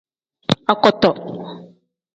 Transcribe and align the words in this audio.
Akoto. 0.71 1.09